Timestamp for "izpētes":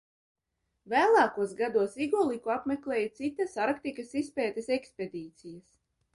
4.25-4.73